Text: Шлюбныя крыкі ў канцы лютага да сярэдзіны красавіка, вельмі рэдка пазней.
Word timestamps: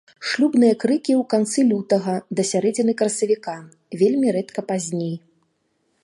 Шлюбныя 0.27 0.75
крыкі 0.83 1.13
ў 1.17 1.23
канцы 1.33 1.65
лютага 1.71 2.15
да 2.39 2.45
сярэдзіны 2.51 2.91
красавіка, 3.01 3.55
вельмі 4.03 4.27
рэдка 4.37 4.61
пазней. 4.71 5.13